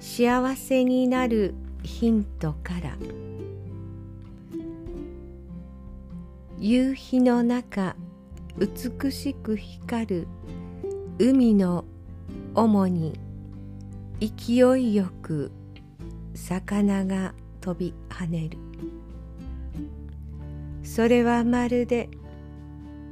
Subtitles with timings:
[0.00, 2.96] 幸せになるヒントから
[6.58, 7.96] 夕日の中
[8.58, 10.28] 美しく光る
[11.18, 11.84] 海の
[12.54, 13.20] 主に
[14.20, 15.52] 勢いよく
[16.34, 18.58] 魚が飛び跳ねる。
[20.82, 22.08] それはまるで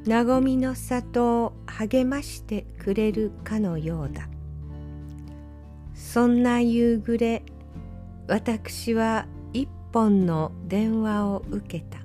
[0.06, 4.28] 和みの里を励ましてくれるかのようだ。
[6.10, 7.42] そんな夕暮れ
[8.28, 11.98] 私は一本の電話を受けた。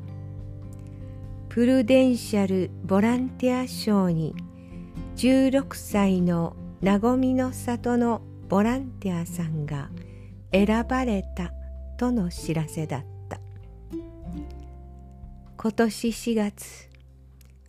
[1.47, 4.35] プルデンシャルボランティア賞に
[5.15, 9.89] 16歳の和みの里のボランティアさんが
[10.51, 11.53] 選ばれた
[11.97, 13.39] との知らせだった。
[15.55, 16.89] 今年4月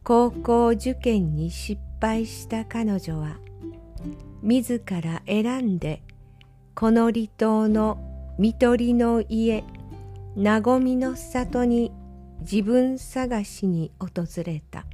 [0.03, 3.37] 高校受験に失敗した彼女は
[4.43, 6.03] 自ら選んで
[6.75, 7.99] この離島の
[8.37, 9.63] 看取りの家
[10.37, 11.93] 和みの里に
[12.41, 14.85] 自分探しに訪れた。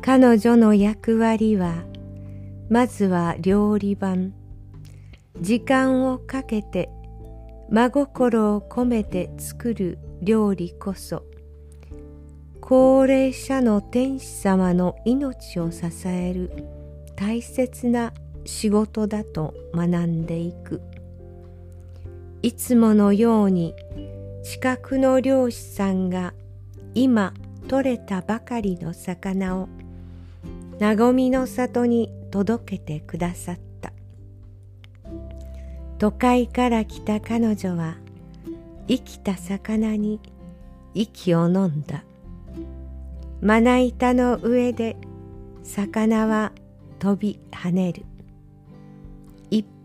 [0.00, 1.74] 彼女の役割は
[2.70, 4.32] まずは料理番。
[5.40, 6.88] 時間をかけて
[7.70, 11.24] 真心を込めて作る料理こそ。
[12.60, 16.52] 高齢者の天使様の命を支える
[17.16, 18.12] 大切な
[18.48, 20.80] 仕事だと学んでいく。
[22.40, 23.74] いつものように
[24.42, 26.32] 近くの漁師さんが
[26.94, 27.34] 今
[27.68, 29.68] 取れたばかりの魚を
[30.80, 33.92] 和みの里に届けてくださった。
[35.98, 37.96] 都会から来た彼女は
[38.88, 40.20] 生きた魚に
[40.94, 42.02] 息を飲んだ。
[43.42, 44.96] まな板の上で
[45.64, 46.52] 魚は
[46.98, 48.07] 飛び跳ねる。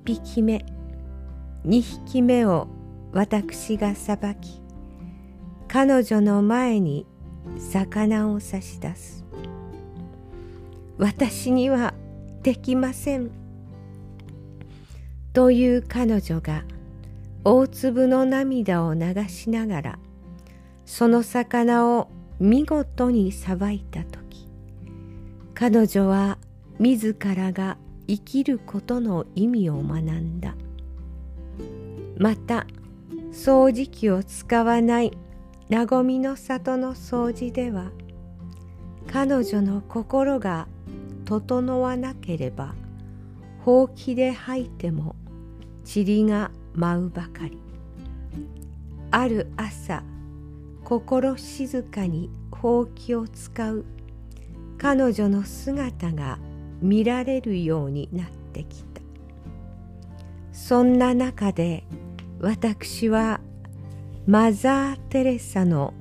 [0.04, 0.66] 1匹目。
[1.64, 2.68] 二匹目を
[3.14, 4.62] 私がさばき
[5.70, 7.08] 彼女の前に
[7.58, 9.24] 魚を差し出す。
[10.98, 11.94] 私には
[12.42, 13.32] できません。
[15.32, 16.66] という彼女が
[17.46, 20.00] 大粒の涙を流しながら
[20.86, 22.10] その魚を
[22.40, 24.48] 見事にさばいた時
[25.56, 26.38] 彼女は
[26.78, 27.78] 自らが
[28.08, 30.56] 生きることの意味を学んだ。
[32.18, 32.68] また
[33.32, 35.12] 掃除機を使わない
[35.70, 37.92] 和みの里の掃除では
[39.12, 40.68] 彼女の心が
[41.26, 42.76] 整わなければ
[43.62, 45.16] ほうきで吐いても
[45.84, 47.58] 塵が舞うばかり。
[49.12, 50.04] ある朝
[50.84, 53.86] 心静かにほうきを使う
[54.78, 56.40] 彼女の姿が
[56.84, 59.02] 見られるようになってきた。
[60.52, 61.84] そんな中で
[62.40, 63.40] 私は
[64.28, 65.94] マザー・テレサの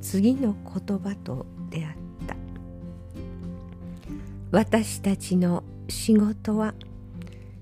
[0.00, 1.86] 次の言葉と出会っ
[2.26, 2.36] た。
[4.50, 6.74] 私たちの仕事は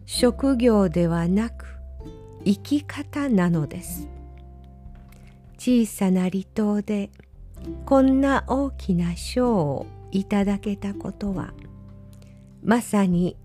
[0.06, 1.66] 職業ではなく
[2.44, 4.08] 生き方なのです。
[5.58, 7.10] 小さな離島で
[7.84, 11.52] こんな大きな賞をいただけたことは
[12.62, 13.36] まさに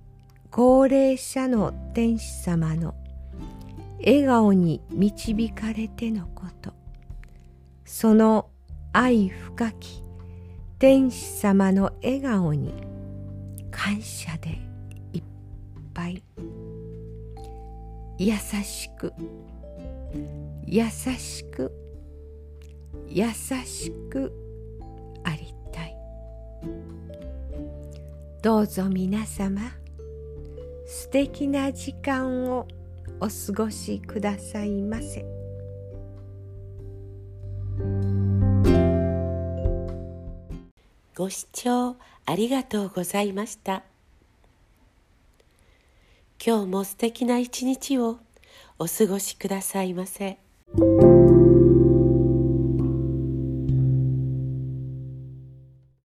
[0.51, 2.95] 高齢者の天使様の
[3.99, 6.73] 笑顔に導かれてのこと。
[7.85, 8.49] その
[8.93, 10.03] 愛深き
[10.79, 12.73] 天使様の笑顔に
[13.71, 14.59] 感謝で
[15.13, 15.23] いっ
[15.93, 16.23] ぱい。
[18.17, 18.33] 優
[18.63, 19.13] しく。
[20.65, 21.71] 優しく。
[23.07, 24.44] 優しく。
[28.45, 29.59] どうぞ皆様
[30.85, 32.67] 素敵な時間を
[33.19, 35.25] お過ごしくださいませ。
[41.15, 41.95] ご視聴
[42.27, 43.81] ありがとうございました。
[46.45, 48.19] 今日も素敵な一日を
[48.77, 50.37] お過ごしくださいませ。